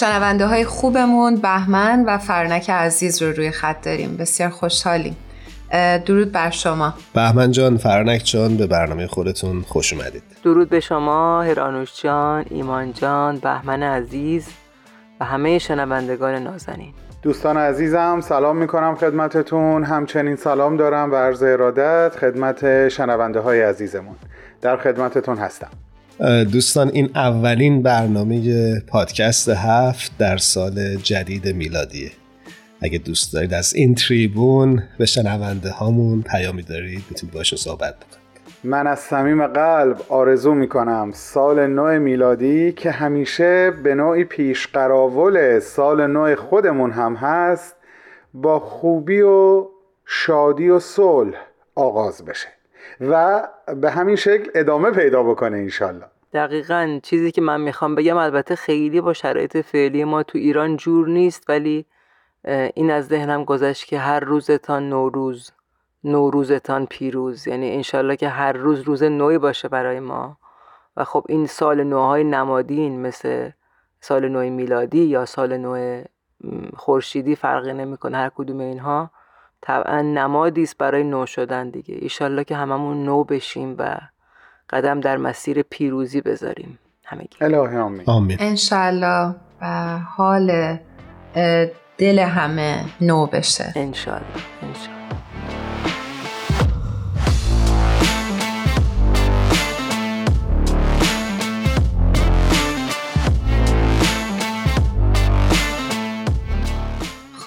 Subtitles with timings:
[0.00, 4.16] شنونده های خوبمون بهمن و فرنک عزیز رو روی خط داریم.
[4.16, 5.16] بسیار خوشحالیم.
[6.06, 6.94] درود بر شما.
[7.14, 10.22] بهمن جان فرنک جان به برنامه خودتون خوش اومدید.
[10.44, 14.48] درود به شما هرانوش جان ایمان جان بهمن عزیز
[15.20, 16.92] و همه شنوندگان نازنین.
[17.22, 19.84] دوستان عزیزم سلام می‌کنم خدمتتون.
[19.84, 24.16] همچنین سلام دارم و عرض ارادت خدمت شنونده های عزیزمون.
[24.60, 25.70] در خدمتتون هستم.
[26.52, 32.10] دوستان این اولین برنامه پادکست هفت در سال جدید میلادیه.
[32.80, 38.18] اگه دوست دارید از این تریبون به شنونده هامون پیامی دارید می‌تونید باشون صحبت بکنید.
[38.64, 45.60] من از صمیم قلب آرزو می‌کنم سال نو میلادی که همیشه به نوعی پیش قراول
[45.60, 47.76] سال نو خودمون هم هست
[48.34, 49.66] با خوبی و
[50.06, 51.36] شادی و صلح
[51.74, 52.57] آغاز بشه.
[53.00, 53.42] و
[53.76, 56.06] به همین شکل ادامه پیدا بکنه انشالله.
[56.32, 57.00] دقیقا.
[57.02, 61.44] چیزی که من می‌خوام بگم البته خیلی با شرایط فعلی ما تو ایران جور نیست
[61.50, 61.86] ولی
[62.74, 65.52] این از ذهنم گذشت که هر روزتان نوروز
[66.04, 67.48] نوروزتان پیروز.
[67.48, 70.38] یعنی انشالله که هر روز روز نوی باشه برای ما.
[70.96, 73.50] و خب این سال نوهای نمادین مثل
[74.00, 76.02] سال نو میلادی یا سال نو
[76.76, 78.16] خورشیدی فرقی نمی‌کنه.
[78.16, 79.10] هر کدوم اینها
[79.60, 81.94] طبعا نمادی است برای نو شدن دیگه.
[82.00, 83.98] ایشالله که هممون نو بشیم و
[84.70, 86.78] قدم در مسیر پیروزی بذاریم.
[87.04, 87.36] همگی.
[87.40, 88.02] الهی آمین.
[88.06, 88.36] آمین.
[88.40, 90.78] انشالله و حال
[91.98, 93.72] دل همه نو بشه.
[93.76, 94.26] انشالله.
[94.62, 94.98] انشالله.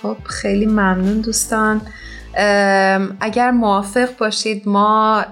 [0.01, 1.81] خب خیلی ممنون دوستان.
[3.19, 5.25] اگر موافق باشید ما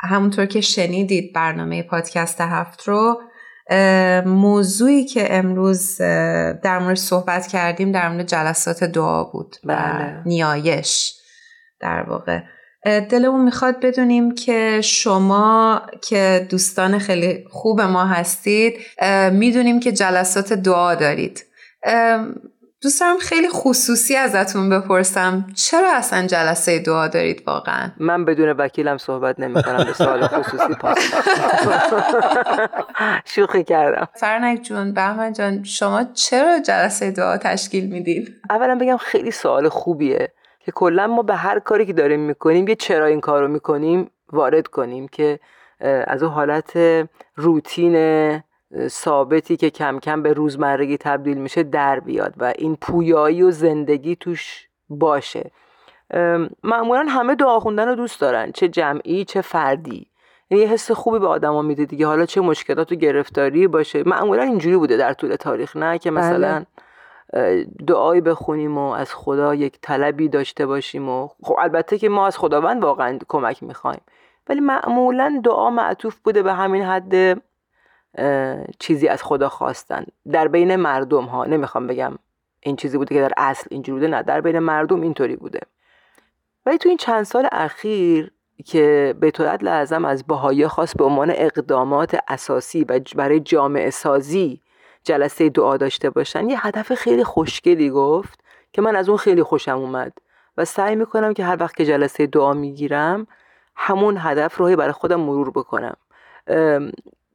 [0.00, 3.22] همونطور که شنیدید برنامه پادکست هفت رو
[4.26, 5.98] موضوعی که امروز
[6.62, 10.22] در مورد صحبت کردیم در مورد جلسات دعا بود بله.
[10.26, 11.14] نیایش
[11.80, 12.40] در واقع
[12.84, 18.74] دلمون می‌خواد بدونیم که شما که دوستان خیلی خوب ما هستید
[19.32, 21.44] می‌دونیم که جلسات دعا دارید
[22.84, 28.98] دوست دارم خیلی خصوصی ازتون بپرسم چرا اصلا جلسه دعا دارید واقعا؟ من بدون وکیلم
[28.98, 30.98] صحبت نمی کنم به سوال خصوصی پاس
[33.34, 34.08] شوخی کردم.
[34.14, 40.32] فرنک جون بهمن جان شما چرا جلسه دعا تشکیل می‌دید؟ اولا بگم خیلی سوال خوبیه
[40.60, 44.10] که کلا ما به هر کاری که داریم می‌کنیم یه چرا این کار رو می‌کنیم
[44.32, 45.40] وارد کنیم که
[46.06, 46.72] از اون حالت
[47.36, 47.94] روتین
[48.88, 54.16] ثابتی که کم کم به روزمرگی تبدیل میشه در بیاد و این پویایی و زندگی
[54.16, 55.50] توش باشه.
[56.64, 60.06] معمولا همه دعا خوندن رو دوست دارن چه جمعی چه فردی.
[60.50, 62.06] یعنی یه حس خوبی به آدما میده دیگه.
[62.06, 64.02] حالا چه مشکلات و گرفتاری باشه.
[64.06, 65.76] معمولا اینجوری بوده در طول تاریخ.
[65.76, 66.64] نه که مثلا
[67.86, 72.38] دعایی بخونیم و از خدا یک طلبی داشته باشیم و خب البته که ما از
[72.38, 74.00] خداوند واقعا کمک می‌خوایم.
[74.48, 77.42] ولی معمولا دعا معطوف بوده به همین حد
[78.78, 80.04] چیزی از خدا خواستن.
[80.32, 82.18] در بین مردم ها نمی‌خوام بگم
[82.60, 84.22] این چیزی بوده که در اصل اینجوری بوده نه.
[84.22, 85.60] در بین مردم اینطوری بوده.
[86.66, 88.30] ولی تو این چند سال اخیر
[88.64, 94.60] که به طورت لازم از بهایی خواست به عنوان اقدامات اساسی و برای جامعه سازی
[95.04, 98.40] جلسه دعا داشته باشن یه هدف خیلی خوشگلی گفت
[98.72, 100.12] که من از اون خیلی خوشم اومد
[100.56, 103.26] و سعی می‌کنم که هر وقت که جلسه دعا می‌گیرم
[103.76, 105.96] همون هدف رو برای خودم مرور بکنم.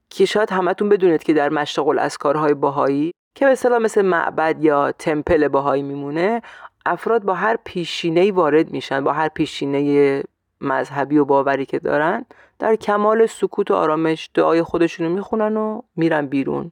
[0.09, 4.91] که شاید همتون بدونید که در مشتغل از کارهای باهایی که به مثل معبد یا
[4.91, 6.41] تمپل باهایی میمونه
[6.85, 10.23] افراد با هر پیشینه وارد میشن با هر پیشینه
[10.61, 12.25] مذهبی و باوری که دارن
[12.59, 16.71] در کمال سکوت و آرامش دعای خودشونو می‌خونن و میرن بیرون.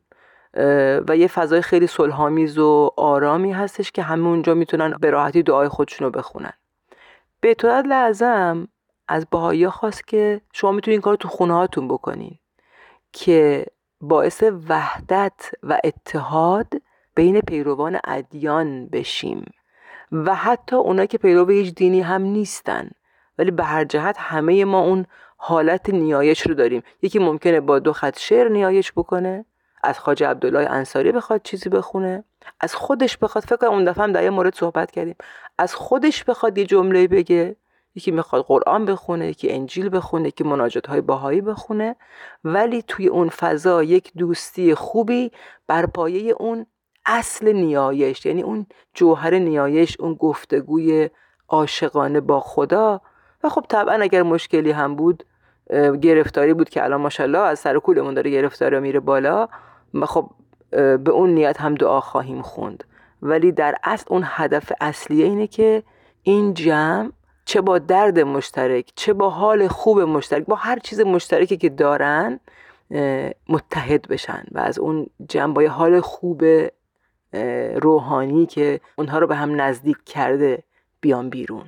[1.07, 5.67] و یه فضای خیلی صلحآمیز و آرامی هستش که همه اونجا می‌تونن به راحتی دعای
[5.67, 6.53] خودشونو بخونن.
[7.41, 8.67] به طورت لازم
[9.07, 12.39] از باهایی خواست که شما می‌تونید این کار تو خونه هاتون بکنین.
[13.13, 13.65] که
[14.01, 16.73] باعث وحدت و اتحاد
[17.15, 19.51] بین پیروان ادیان بشیم.
[20.11, 22.89] و حتی اونا که پیرو هیچ دینی هم نیستن.
[23.37, 25.05] ولی به هر جهت همه ما اون
[25.37, 26.83] حالت نیایش رو داریم.
[27.01, 29.45] یکی ممکنه با دو خط شعر نیایش بکنه
[29.83, 32.23] از خواجه عبدالله انصاری بخواد چیزی بخونه
[32.59, 35.15] از خودش بخواد فکر اون دفعه هم در یه مورد صحبت کردیم
[35.57, 37.55] از خودش بخواد یه جمله بگه.
[37.97, 41.95] یکی می‌خواد قرآن بخونه یکی انجیل بخونه یکی مناجات های باهایی بخونه.
[42.43, 45.31] ولی توی اون فضا یک دوستی خوبی
[45.67, 46.65] بر پایه اون
[47.05, 51.09] اصل نیایش یعنی اون جوهر نیایش اون گفتگوی
[51.47, 53.01] عاشقانه با خدا.
[53.43, 55.23] و خب طبعا اگر مشکلی هم بود
[56.01, 59.47] گرفتاری بود که الان ماشاءالله از سر کولمون داره گرفتاری میره بالا
[60.03, 60.29] خب
[60.71, 62.83] به اون نیت هم دعا خواهیم خوند.
[63.21, 65.83] ولی در اصل اون هدف اصلیه اینه که
[66.23, 67.11] این جمع
[67.47, 72.39] چه با درد مشترک چه با حال خوب مشترک با هر چیز مشترکی که دارن
[73.49, 75.07] متحد بشن و از اون
[75.53, 76.43] با حال خوب
[77.75, 80.63] روحانی که اونها رو به هم نزدیک کرده
[81.01, 81.65] بیان بیرون.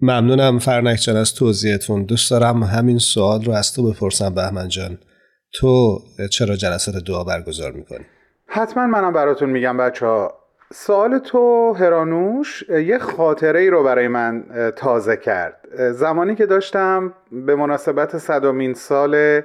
[0.00, 2.04] ممنونم فرنک جان از توضیحتون.
[2.04, 4.98] دوست دارم همین سوال رو از تو بپرسم بهمن جان.
[5.52, 5.98] تو
[6.30, 8.04] چرا جلسات دعا برگزار می‌کنی؟
[8.46, 10.34] حتما منم براتون میگم بچه ها
[10.72, 14.44] سوال تو هرانوش یه خاطره ای رو برای من
[14.76, 15.68] تازه کرد.
[15.90, 19.42] زمانی که داشتم به مناسبت صدومین سال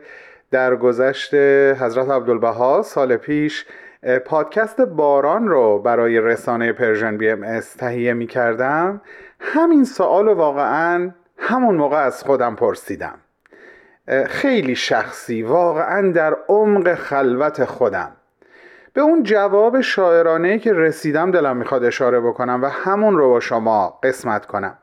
[0.51, 1.33] درگذشت
[1.79, 3.65] حضرت عبدالبها سال پیش
[4.25, 9.01] پادکست باران رو برای رسانه Persian BMS تهیه می کردم
[9.39, 13.17] همین سوال واقعا همون موقع از خودم پرسیدم.
[14.25, 18.11] خیلی شخصی واقعا در عمق خلوت خودم.
[18.93, 23.99] به اون جواب شاعرانه که رسیدم دلم می‌خواد اشاره بکنم و همون رو با شما
[24.03, 24.77] قسمت کنم.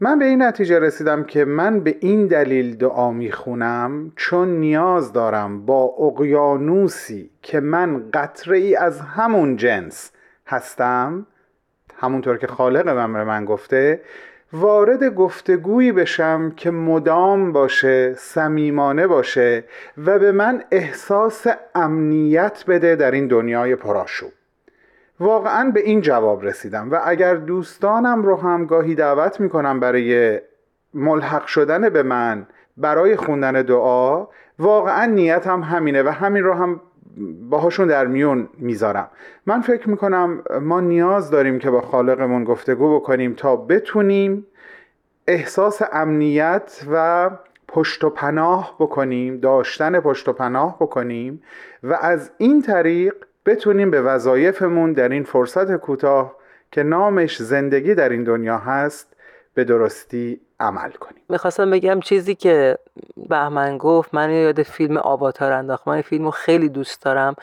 [0.00, 5.66] من به این نتیجه رسیدم که من به این دلیل دعا می‌خونم چون نیاز دارم
[5.66, 10.12] با اقیانوسی که من قطره ای از همون جنس
[10.46, 11.26] هستم.
[11.96, 14.00] همونطور که خالق من به من گفته
[14.52, 19.64] وارد گفتگویی بشم که مدام باشه صمیمانه باشه
[19.98, 24.32] و به من احساس امنیت بده در این دنیای پرآشوب.
[25.20, 30.40] واقعا به این جواب رسیدم و اگر دوستانم رو هم گاهی دعوت می‌کنم برای
[30.94, 34.26] ملحق شدن به من برای خوندن دعا
[34.58, 36.80] واقعا نیتم همینه و همین رو هم
[37.50, 39.08] باهاشون در میون می‌ذارم.
[39.46, 44.46] من فکر می‌کنم ما نیاز داریم که با خالقمون گفتگو بکنیم تا بتونیم
[45.26, 47.30] احساس امنیت و
[47.68, 51.42] پشت و پناه بکنیم داشتن پشت و پناه بکنیم
[51.82, 53.14] و از این طریق
[53.46, 56.36] بتونیم به وظایفمون در این فرصت کوتاه
[56.72, 59.09] که نامش زندگی در این دنیا هست
[59.54, 61.22] به درستی عمل کنیم.
[61.28, 62.78] می‌خواستم بگم چیزی که
[63.28, 67.34] بهمن گفت من یاد فیلم آواتار انداخت من فیلم رو خیلی دوست دارم.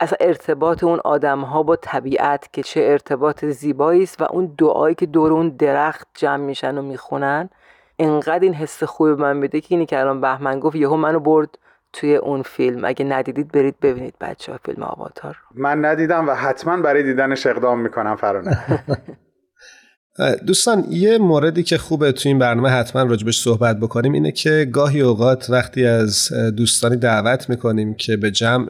[0.00, 4.94] اصلا ارتباط اون آدم ها با طبیعت که چه ارتباط زیبایی است و اون دعایی
[4.94, 7.50] که دور اون درخت جمع میشن و می‌خونن.
[7.98, 11.58] انقدر این حس خوب من میده که اینی که الان بهمن گفت یهو منو برد
[11.92, 12.84] توی اون فیلم.
[12.84, 17.80] اگه ندیدید برید ببینید بچه ها فیلم آواتار من ندیدم و حتما برای دیدنش اقدام
[17.80, 18.58] می‌کنم فرانه
[20.46, 25.00] دوستان یه موردی که خوبه تو این برنامه حتما راجبش صحبت بکنیم اینه که گاهی
[25.00, 28.68] اوقات وقتی از دوستانی دعوت می‌کنیم که به جمع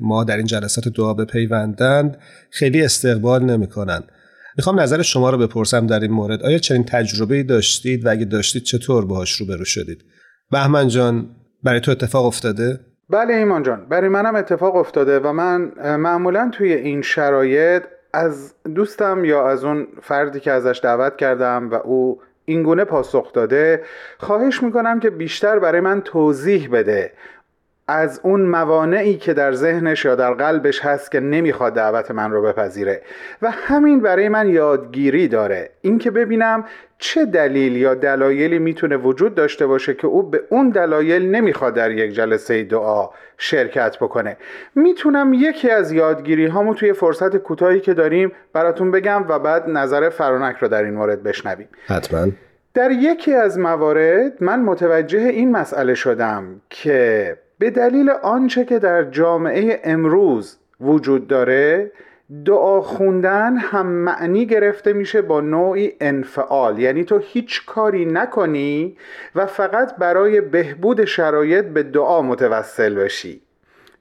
[0.00, 2.16] ما در این جلسات دعا بپیوندند
[2.50, 4.02] خیلی استقبال نمی‌کنن.
[4.56, 6.42] می‌خوام نظر شما رو بپرسم در این مورد.
[6.42, 10.04] آیا چنین تجربه داشتید و اگه داشتید چطور باهاش روبرو شدید؟
[10.50, 11.26] بهمن جان
[11.62, 12.80] برای تو اتفاق افتاده؟
[13.10, 17.82] بله ایمان جان برای منم اتفاق افتاده و من معمولا توی این شرایط
[18.12, 23.84] از دوستم یا از اون فردی که ازش دعوت کردم و او اینگونه پاسخ داده
[24.18, 27.12] خواهش می‌کنم که بیشتر برای من توضیح بده.
[27.90, 32.42] از اون موانعی که در ذهنش یا در قلبش هست که نمی‌خواد دعوت من رو
[32.42, 33.02] بپذیره.
[33.42, 35.70] و همین برای من یادگیری داره.
[35.80, 36.64] اینکه ببینم
[36.98, 41.90] چه دلیل یا دلایلی می‌تونه وجود داشته باشه که او به اون دلایل نمی‌خواد در
[41.90, 44.36] یک جلسه دعا شرکت بکنه.
[44.74, 50.08] می‌تونم یکی از یادگیری هامو توی فرصت کوتاهی که داریم براتون بگم و بعد نظر
[50.08, 51.68] فرانک رو در این مورد بشنویم.
[51.86, 52.26] حتما.
[52.74, 59.04] در یکی از موارد من متوجه این مسئله شدم که به دلیل آنچه که در
[59.04, 61.92] جامعه امروز وجود داره
[62.44, 66.78] دعا خوندن هم معنی گرفته میشه با نوعی انفعال.
[66.78, 68.96] یعنی تو هیچ کاری نکنی
[69.34, 73.42] و فقط برای بهبود شرایط به دعا متوسل بشی.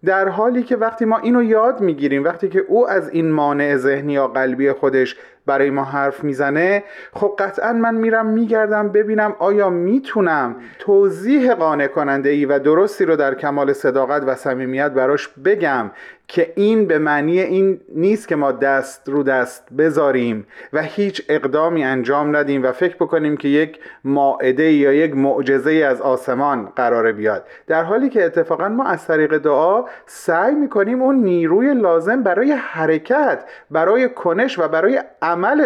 [0.05, 4.13] در حالی که وقتی ما اینو یاد می‌گیریم وقتی که او از این مانع ذهنی
[4.13, 5.15] یا قلبی خودش
[5.49, 12.29] برای ما حرف می‌زنه خب قطعا من میرم میگردم ببینم آیا می‌تونم توضیح قانع کننده
[12.29, 15.91] ای و درستی رو در کمال صداقت و صمیمیت براش بگم
[16.29, 21.83] که این به معنی این نیست که ما دست رو دست بذاریم و هیچ اقدامی
[21.83, 27.43] انجام ندیم و فکر بکنیم که یک ماعده یا یک معجزه از آسمان قرار بیاد.
[27.67, 33.43] در حالی که اتفاقا ما از طریق دعا سعی می‌کنیم اون نیروی لازم برای حرکت
[33.71, 35.01] برای کنش و برای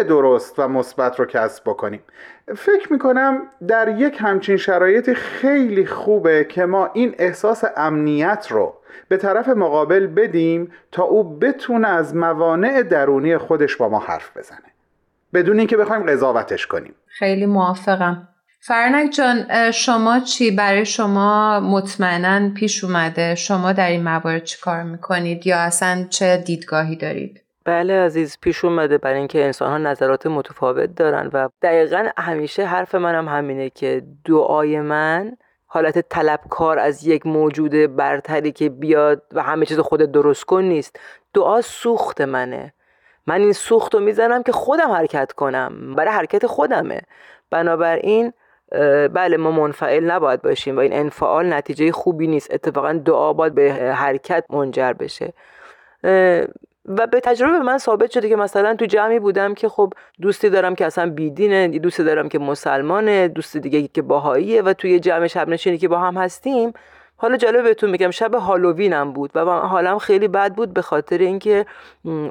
[0.02, 2.00] درست و مثبت رو کسب بکنیم.
[2.56, 8.74] فکر می‌کنم در یک همچین شرایط خیلی خوبه که ما این احساس امنیت رو
[9.08, 14.58] به طرف مقابل بدیم تا او بتونه از موانع درونی خودش با ما حرف بزنه.
[15.34, 16.94] بدون اینکه بخوایم قضاوتش کنیم.
[17.06, 18.28] خیلی موافقم.
[18.60, 23.34] فرنک جان شما چی؟ برای شما مطمئنا پیش اومده.
[23.34, 28.64] شما در این موارد چی کار می‌کنید یا اصلا چه دیدگاهی دارید؟ بله عزیز پیش
[28.64, 28.98] اومده.
[28.98, 34.02] برای اینکه انسان ها نظرات متفاوت دارن و دقیقا همیشه حرف منم هم همینه که
[34.24, 40.44] دعای من حالت طلبکار از یک موجود برتری که بیاد و همه چیز خود درست
[40.44, 41.00] کن نیست.
[41.34, 42.72] دعا سوخت منه.
[43.26, 45.94] من این سوخت رو می‌زنم که خودم حرکت کنم.
[45.94, 47.00] برای حرکت خودمه.
[47.50, 48.32] بنابراین
[49.12, 52.54] بله ما منفعل نباید باشیم و این انفعال نتیجه خوبی نیست.
[52.54, 55.32] اتفاقا دعا باید به حرکت منجر بشه.
[56.88, 60.74] و به تجربه من ثابت شده که مثلا تو جمعی بودم که خب دوستی دارم
[60.74, 65.48] که اصلا بیدینه دوستی دارم که مسلمانه دوست دیگه که باهاییه و توی جمع شب
[65.48, 66.72] نشینی که با هم هستیم.
[67.16, 71.66] حالا جالب بهتون میگم شب هالووینم بود و حالم خیلی بد بود به خاطر اینکه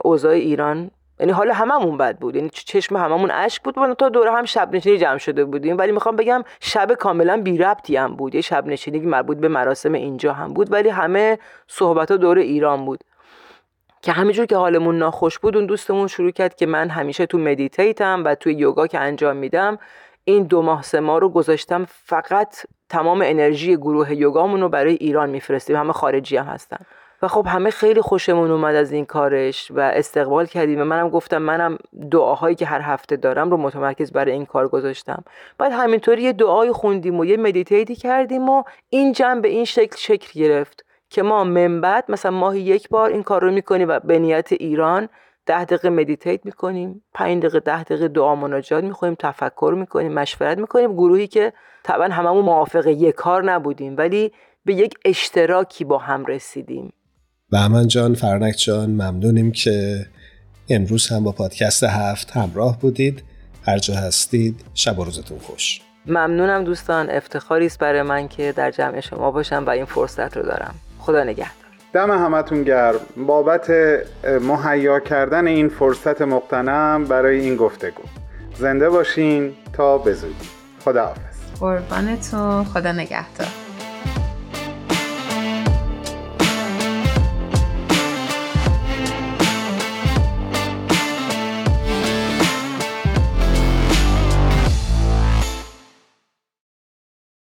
[0.02, 2.36] اوضاع ایران یعنی حالا هممون بد بود.
[2.36, 3.78] یعنی چشم هممون اشک بود.
[3.78, 5.78] و تا دوره هم شب نشینی جمع شده بودیم.
[5.78, 8.36] ولی می‌خوام بگم شب کاملا بی ربطی هم بود.
[8.36, 10.72] یه شب نشینی مربوط به مراسم اینجا هم بود.
[10.72, 13.00] ولی همه صحبت ها دور ایران بود.
[14.04, 18.24] که همینجور که حالمون ناخوش بود اون دوستمون شروع کرد که من همیشه تو مدیتیتم
[18.26, 19.78] و توی یوگا که انجام میدم
[20.24, 22.56] این دو ماه سه ماه رو گذاشتم فقط
[22.90, 25.76] تمام انرژی گروه یوگامون رو برای ایران میفرستیم.
[25.76, 26.78] همه خارجی هم هستن.
[27.22, 31.38] و خب همه خیلی خوشمون اومد از این کارش و استقبال کردیم و منم گفتم
[31.38, 31.78] منم
[32.12, 35.24] دعاهایی که هر هفته دارم رو متمرکز برای این کار گذاشتم.
[35.58, 39.98] بعد همینطوری یه دعای خوندیم و یه مدیتیتی کردیم و این جمع به این شکل
[39.98, 40.86] شکل گرفت.
[41.14, 44.52] که ما من بعد مثلا ماهی یک بار این کار رو می‌کنیم و به نیت
[44.52, 45.10] ایران
[45.46, 50.94] ده دقیقه meditate می‌کنیم پنج دقیقه ده دقیقه دعا مناجات می‌کنیم تفکر می‌کنیم مشورت می‌کنیم
[50.94, 51.54] گروهی که
[51.84, 54.32] طبعا هممون موافق یک کار نبودیم ولی
[54.66, 56.94] به یک اشتراکی با هم رسیدیم.
[57.52, 60.06] بهمن جان فرنک جان ممنونیم که
[60.70, 63.24] امروز هم با پادکست هفت همراه بودید.
[63.66, 65.82] هر جا هستید شب و روزتون خوش.
[66.06, 70.44] ممنونم دوستان افتخاری است برای من که در جمع شما باشم و این فرصت رو
[70.44, 70.76] دارم.
[71.04, 71.54] خدا نگهدار.
[71.94, 73.00] دم همتون گرم.
[73.18, 73.70] بابت
[74.42, 78.04] مهیا کردن این فرصت مقتنم برای این گفتگو.
[78.58, 80.50] زنده باشین تا بزودی.
[80.86, 82.64] خدا حافظ قربانتون.
[82.64, 83.48] خدا نگهدار.